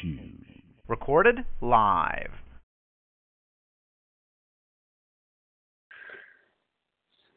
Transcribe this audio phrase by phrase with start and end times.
[0.00, 0.46] Shoes.
[0.88, 2.30] Recorded live.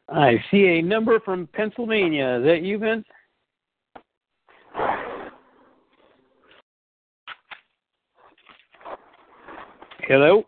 [0.08, 2.38] I see a number from Pennsylvania.
[2.38, 3.06] Is that you, Vince?
[10.02, 10.42] Hello.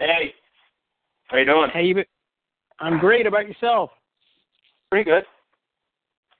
[0.00, 0.34] Hey,
[1.28, 1.70] how you doing?
[1.72, 1.94] How you?
[1.94, 2.04] Been?
[2.80, 3.26] I'm great.
[3.26, 3.90] About yourself?
[4.90, 5.22] Pretty good.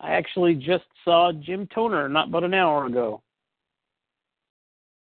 [0.00, 3.22] I actually just saw Jim Toner not but an hour ago.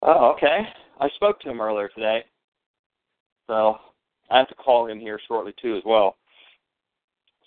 [0.01, 0.59] Oh, okay.
[0.99, 2.23] I spoke to him earlier today,
[3.47, 3.77] so
[4.29, 6.17] I have to call him here shortly too as well.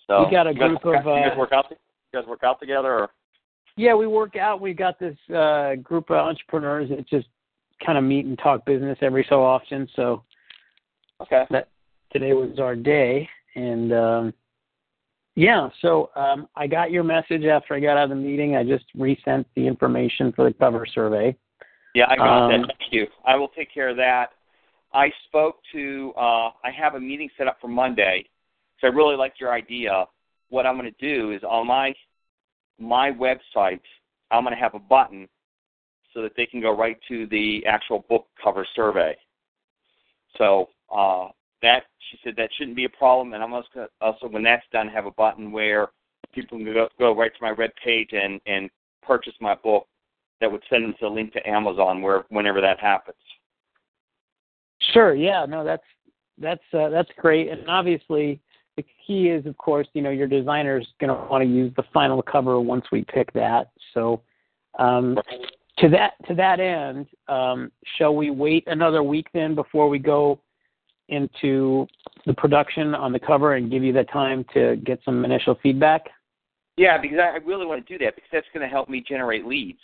[0.07, 1.05] So we got a you guys, group of.
[1.05, 1.65] you guys Uh, work out.
[1.69, 3.09] You guys work out together, or
[3.77, 4.59] yeah, we work out.
[4.59, 7.27] We got this uh, group of entrepreneurs that just
[7.85, 9.87] kind of meet and talk business every so often.
[9.95, 10.23] So
[11.21, 11.45] okay.
[12.11, 14.33] today was our day, and um,
[15.35, 15.69] yeah.
[15.81, 18.55] So um, I got your message after I got out of the meeting.
[18.55, 21.35] I just resent the information for the cover survey.
[21.93, 22.75] Yeah, I got Um, that.
[22.79, 23.07] Thank you.
[23.25, 24.33] I will take care of that.
[24.93, 26.13] I spoke to.
[26.17, 28.25] uh I have a meeting set up for Monday,
[28.79, 30.07] so I really liked your idea.
[30.49, 31.93] What I'm going to do is on my
[32.77, 33.81] my website,
[34.31, 35.29] I'm going to have a button
[36.13, 39.15] so that they can go right to the actual book cover survey.
[40.37, 41.29] So uh,
[41.61, 44.87] that she said that shouldn't be a problem, and I'm also also when that's done,
[44.89, 45.89] have a button where
[46.33, 48.69] people can go, go right to my web page and and
[49.01, 49.87] purchase my book.
[50.41, 53.17] That would send them to a link to Amazon where whenever that happens.
[54.93, 55.13] Sure.
[55.13, 55.45] Yeah.
[55.47, 55.83] No, that's
[56.37, 57.49] that's uh, that's great.
[57.49, 58.41] And obviously,
[58.77, 61.71] the key is, of course, you know, your designer is going to want to use
[61.75, 63.69] the final cover once we pick that.
[63.93, 64.21] So,
[64.79, 65.17] um,
[65.79, 70.39] to that to that end, um, shall we wait another week then before we go
[71.09, 71.85] into
[72.25, 76.03] the production on the cover and give you the time to get some initial feedback?
[76.77, 79.03] Yeah, because I I really want to do that because that's going to help me
[79.07, 79.79] generate leads.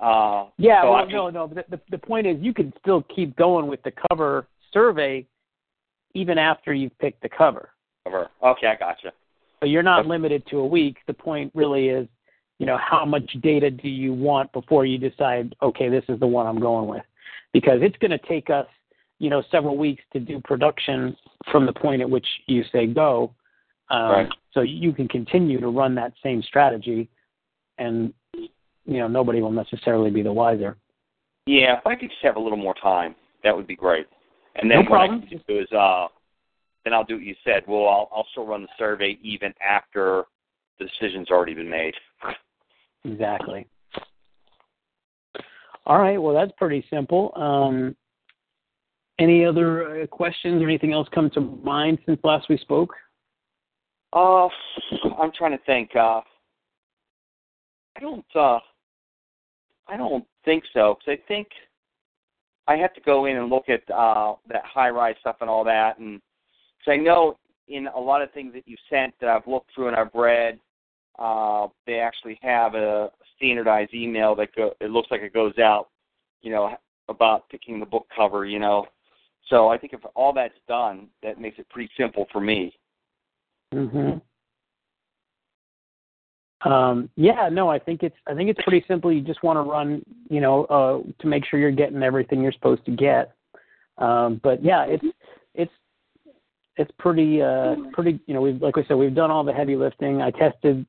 [0.00, 1.46] Uh, Yeah, so well, I- no, no.
[1.46, 5.26] But the, the point is, you can still keep going with the cover survey
[6.14, 7.70] even after you've picked the cover.
[8.04, 8.28] Cover.
[8.42, 9.12] Okay, I gotcha.
[9.60, 10.08] So you're not Okay.
[10.08, 10.96] limited to a week.
[11.06, 12.08] The point really is,
[12.58, 16.26] you know, how much data do you want before you decide, okay, this is the
[16.26, 17.02] one I'm going with?
[17.52, 18.66] Because it's going to take us,
[19.18, 21.16] you know, several weeks to do production
[21.52, 23.34] from the point at which you say go.
[23.90, 24.28] Um, Right.
[24.52, 27.08] So you can continue to run that same strategy,
[27.78, 28.12] and
[28.90, 30.76] you know nobody will necessarily be the wiser.
[31.46, 33.14] Yeah, if I could just have a little more time,
[33.44, 34.06] that would be great.
[34.56, 36.08] And No then what I can do is, uh,
[36.84, 37.62] then I'll do what you said.
[37.68, 40.24] Well, I'll, I'll still run the survey even after
[40.78, 41.94] the decision's already been made.
[43.02, 43.66] Exactly.
[45.86, 46.20] All right.
[46.20, 47.32] Well, that's pretty simple.
[47.34, 47.96] Um,
[49.18, 52.92] any other uh, questions or anything else come to mind since last we spoke?
[54.12, 54.48] Uh,
[55.18, 55.96] I'm trying to think.
[55.96, 56.20] Uh,
[57.96, 58.24] I don't.
[58.34, 58.58] Uh,
[59.90, 61.48] I don't think so because I think
[62.68, 65.98] I have to go in and look at uh, that Highrise stuff and all that,
[65.98, 66.20] and
[66.78, 67.36] because I know
[67.68, 70.58] in a lot of things that you sent that I've looked through and I've read,
[71.18, 74.72] uh, they actually have a standardized email that go.
[74.80, 75.88] It looks like it goes out,
[76.42, 76.76] you know,
[77.08, 78.86] about picking the book cover, you know.
[79.48, 82.72] So I think if all that's done, that makes it pretty simple for me.
[83.74, 84.18] Mm-hmm.
[86.62, 89.12] Um, yeah, no, I think it's I think it's pretty simple.
[89.12, 92.52] You just want to run, you know, uh, to make sure you're getting everything you're
[92.52, 93.32] supposed to get.
[93.98, 95.04] Um, but yeah, it's
[95.54, 95.72] it's
[96.76, 98.20] it's pretty uh, pretty.
[98.26, 100.20] You know, we've like I said, we've done all the heavy lifting.
[100.20, 100.86] I tested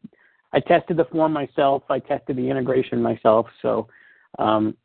[0.54, 1.84] I tested the form myself.
[1.90, 3.48] I tested the integration myself.
[3.62, 3.88] So
[4.40, 4.76] um,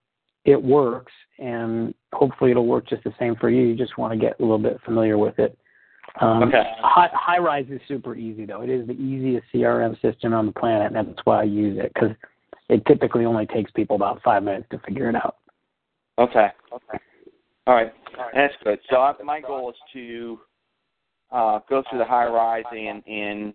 [0.44, 3.62] it works, and hopefully it'll work just the same for you.
[3.62, 5.58] You just want to get a little bit familiar with it.
[6.20, 6.62] Um, Okay.
[6.80, 8.62] High, Highrise is super easy though.
[8.62, 11.92] It is the easiest CRM system on the planet, and that's why I use it
[11.94, 12.10] because
[12.68, 15.36] it typically only takes people about five minutes to figure it out.
[16.18, 16.48] Okay.
[16.72, 16.98] Okay.
[17.66, 17.92] All right.
[18.34, 18.78] That's good.
[18.90, 20.40] So I, my goal is to
[21.30, 23.54] uh, go through the Highrise and, and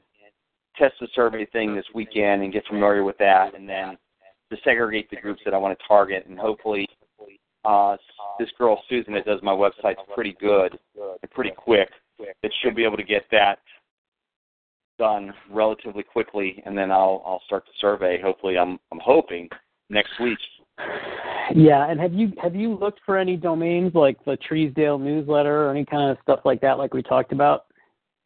[0.78, 3.98] test the survey thing this weekend and get familiar with that, and then
[4.52, 6.88] to segregate the groups that I want to target, and hopefully
[7.66, 7.96] uh,
[8.40, 11.90] this girl Susan that does my website's pretty good and pretty quick.
[12.41, 13.59] That she'll be able to get that
[14.97, 18.21] done relatively quickly, and then I'll I'll start the survey.
[18.21, 19.50] Hopefully, I'm I'm hoping
[19.89, 20.39] next week.
[21.56, 25.71] Yeah, and have you have you looked for any domains like the Treesdale newsletter or
[25.71, 27.65] any kind of stuff like that, like we talked about?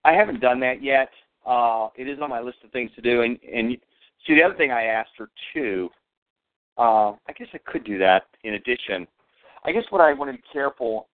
[0.03, 1.09] I haven't done that yet.
[1.45, 3.21] Uh, it is on my list of things to do.
[3.21, 3.77] And, and
[4.25, 5.89] see, the other thing I asked her too,
[6.77, 9.07] uh, I guess I could do that in addition.
[9.63, 11.07] I guess what I want to be careful,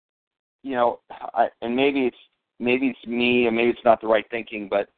[0.62, 2.16] you know, I, and maybe it's
[2.58, 4.88] maybe it's me and maybe it's not the right thinking, but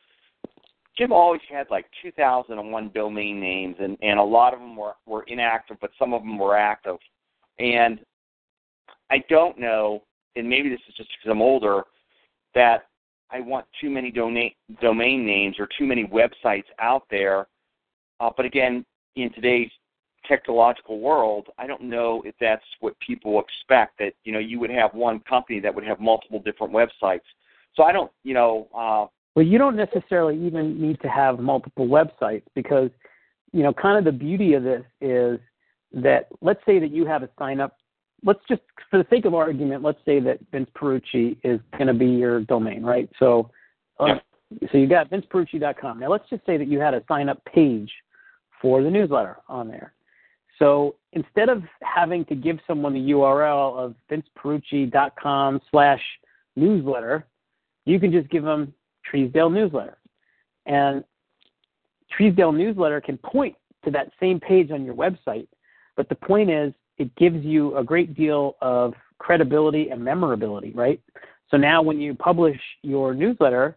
[0.96, 5.22] Jim always had like 2001 domain names, and and a lot of them were were
[5.24, 6.96] inactive, but some of them were active.
[7.58, 8.00] And
[9.10, 10.02] I don't know,
[10.36, 11.82] and maybe this is just because I'm older,
[12.54, 12.88] that
[13.30, 17.46] I want too many domain domain names or too many websites out there.
[18.18, 18.84] Uh, but again,
[19.16, 19.70] in today's
[20.26, 23.98] technological world, I don't know if that's what people expect.
[23.98, 27.20] That you know, you would have one company that would have multiple different websites.
[27.74, 28.68] So I don't, you know.
[28.74, 32.90] Uh, well, you don't necessarily even need to have multiple websites because,
[33.52, 35.38] you know, kind of the beauty of this is
[35.92, 37.76] that let's say that you have a sign up.
[38.24, 41.94] Let's just, for the sake of argument, let's say that Vince Perucci is going to
[41.94, 43.08] be your domain, right?
[43.18, 43.50] So,
[43.98, 44.68] uh, yeah.
[44.70, 46.00] so you got vinceperucci.com.
[46.00, 47.90] Now, let's just say that you had a sign up page
[48.60, 49.94] for the newsletter on there.
[50.58, 56.02] So instead of having to give someone the URL of vinceperucci.com slash
[56.56, 57.26] newsletter,
[57.90, 58.72] you can just give them
[59.10, 59.98] Treesdale newsletter.
[60.66, 61.04] And
[62.18, 65.48] Treesdale newsletter can point to that same page on your website.
[65.96, 71.00] But the point is, it gives you a great deal of credibility and memorability, right?
[71.50, 73.76] So now when you publish your newsletter,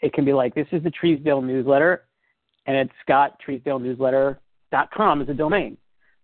[0.00, 2.04] it can be like, this is the Treesdale newsletter,
[2.66, 5.76] and it's got treesdalenewsletter.com as a domain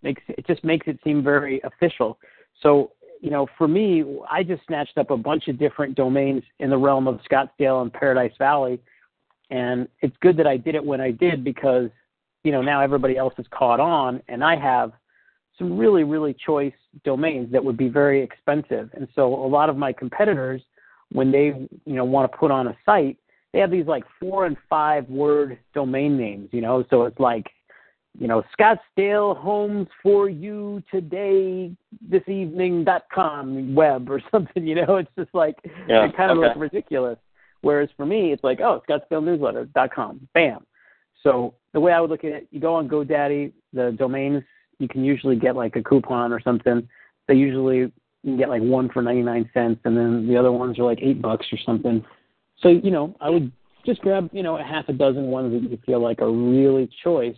[0.06, 2.19] makes it just makes it seem very official.
[2.62, 6.70] So you know, for me, I just snatched up a bunch of different domains in
[6.70, 8.80] the realm of Scottsdale and Paradise Valley,
[9.50, 11.90] and it's good that I did it when I did because
[12.44, 14.92] you know now everybody else has caught on, and I have
[15.58, 16.74] some really really choice
[17.04, 20.62] domains that would be very expensive, and so a lot of my competitors,
[21.10, 23.18] when they you know want to put on a site,
[23.52, 27.46] they have these like four and five word domain names, you know, so it's like
[28.18, 34.74] you know, Scottsdale Homes for You Today this evening dot com web or something, you
[34.74, 35.56] know, it's just like
[35.88, 36.48] yeah, it kind of okay.
[36.48, 37.18] looks ridiculous.
[37.62, 40.26] Whereas for me it's like, oh, Scottsdale Newsletter dot com.
[40.34, 40.64] Bam.
[41.22, 44.42] So the way I would look at it, you go on GoDaddy, the domains
[44.78, 46.86] you can usually get like a coupon or something.
[47.28, 47.92] They usually you
[48.24, 51.00] can get like one for ninety nine cents and then the other ones are like
[51.02, 52.04] eight bucks or something.
[52.60, 53.52] So, you know, I would
[53.84, 56.88] just grab, you know, a half a dozen ones that you feel like are really
[57.04, 57.36] choice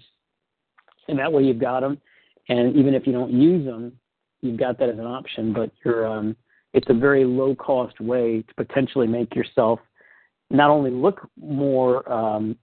[1.09, 2.01] and that way you've got them.
[2.49, 3.93] And even if you don't use them,
[4.41, 5.53] you've got that as an option.
[5.53, 6.37] But you're, um,
[6.73, 9.81] it's a very low cost way to potentially make yourself
[10.51, 12.57] not only look more um,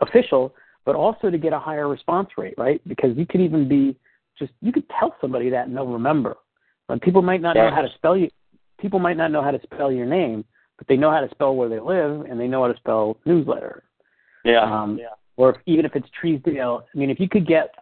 [0.00, 0.54] official,
[0.84, 2.80] but also to get a higher response rate, right?
[2.86, 3.96] Because you could even be
[4.38, 6.36] just you could tell somebody that and they'll remember.
[6.86, 8.28] But people might not know how to spell you.
[8.78, 10.44] People might not know how to spell your name,
[10.76, 13.16] but they know how to spell where they live and they know how to spell
[13.24, 13.84] newsletter.
[14.44, 14.62] Yeah.
[14.62, 15.06] Um, yeah.
[15.36, 17.74] Or if, even if it's Treesdale, I mean, if you could get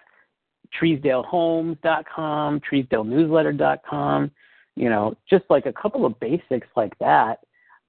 [0.80, 4.30] TreesdaleHomes.com, TreesdaleNewsletter.com,
[4.76, 7.40] you know, just like a couple of basics like that.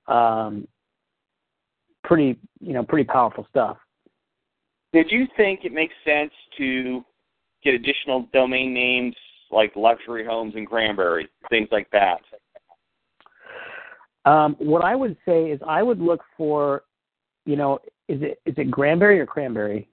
[0.07, 0.67] Um,
[2.03, 3.77] pretty, you know, pretty powerful stuff.
[4.91, 7.03] Did you think it makes sense to
[7.63, 9.15] get additional domain names
[9.49, 12.21] like luxury homes in Granbury, things like that?
[14.25, 16.83] Um, what I would say is I would look for,
[17.45, 19.87] you know, is it is it Granbury or Cranberry?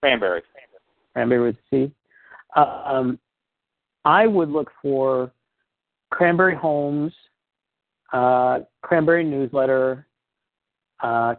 [0.00, 0.42] Cranberry.
[1.12, 1.92] Cranberry with C.
[2.56, 3.18] Um,
[4.04, 5.32] I would look for
[6.10, 7.12] Cranberry Homes,
[8.12, 10.06] uh, Cranberry Newsletter,
[11.02, 11.34] uh,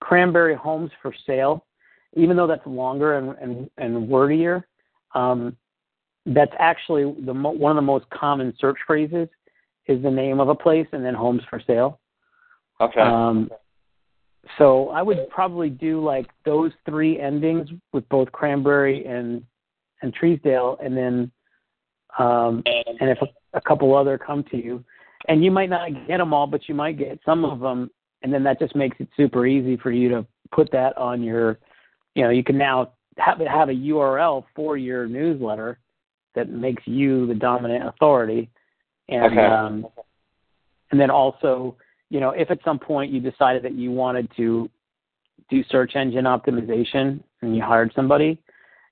[0.00, 1.64] Cranberry Homes for Sale.
[2.14, 4.64] Even though that's longer and and, and wordier,
[5.14, 5.56] um,
[6.26, 9.28] that's actually the mo- one of the most common search phrases
[9.86, 12.00] is the name of a place and then homes for sale.
[12.80, 13.00] Okay.
[13.00, 13.50] Um,
[14.58, 19.44] so I would probably do like those three endings with both Cranberry and
[20.02, 21.30] and Treesdale, and then
[22.18, 24.84] um, and if a, a couple other come to you,
[25.28, 27.90] and you might not get them all, but you might get some of them,
[28.22, 31.58] and then that just makes it super easy for you to put that on your,
[32.14, 35.78] you know, you can now have have a URL for your newsletter
[36.34, 38.50] that makes you the dominant authority,
[39.08, 39.44] and Okay.
[39.44, 39.86] um,
[40.90, 41.76] and then also
[42.12, 44.68] you know, if at some point you decided that you wanted to
[45.48, 48.38] do search engine optimization and you hired somebody,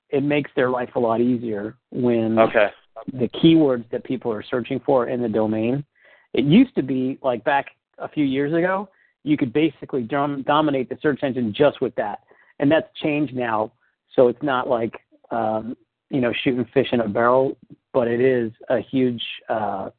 [0.09, 2.71] it makes their life a lot easier when Okay.
[3.13, 5.85] the keywords that people are searching for in the domain.
[6.33, 7.67] It used to be like back
[7.99, 8.89] a few years ago,
[9.23, 12.21] you could basically dom- dominate the search engine just with that,
[12.59, 13.71] and that's changed now.
[14.17, 14.95] So it's not like
[15.31, 15.77] um,
[16.09, 17.59] you know shooting fish in a barrel,
[17.93, 19.91] but it is a huge uh,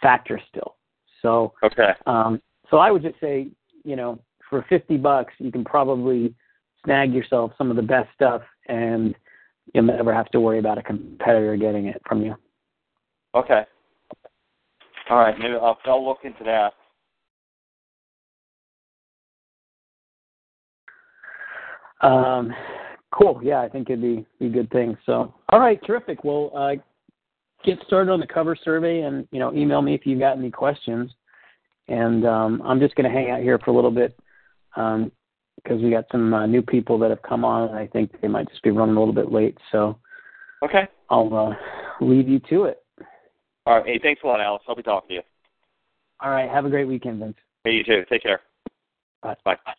[0.00, 0.76] factor still.
[1.20, 1.92] So Okay.
[2.06, 3.48] um, so I would just say,
[3.84, 6.34] you know, for 50 bucks, you can probably
[6.84, 9.14] snag yourself some of the best stuff and
[9.74, 12.34] you'll never have to worry about a competitor getting it from you.
[13.34, 13.62] Okay.
[15.08, 15.38] All right.
[15.38, 16.72] Maybe I'll, I'll look into that.
[22.06, 22.52] Um,
[23.12, 23.40] Cool.
[23.42, 24.96] Yeah, I think it'd be be a good thing.
[25.04, 26.22] So, all right, terrific.
[26.22, 26.74] Well, uh,
[27.64, 30.50] get started on the cover survey, and you know, email me if you've got any
[30.50, 31.10] questions.
[31.90, 34.16] And um, I'm just going to hang out here for a little bit
[34.74, 35.10] because
[35.68, 38.28] um, we got some uh, new people that have come on, and I think they
[38.28, 39.58] might just be running a little bit late.
[39.72, 39.98] So,
[40.64, 42.78] okay, I'll uh, leave you to it.
[43.66, 43.86] All right.
[43.86, 44.64] Hey, thanks a lot, Alex.
[44.68, 45.22] I'll be talking to you.
[46.20, 46.48] All right.
[46.48, 47.36] Have a great weekend, Vince.
[47.64, 48.04] Hey, you too.
[48.08, 48.40] Take care.
[49.22, 49.36] Bye.
[49.44, 49.74] Bye.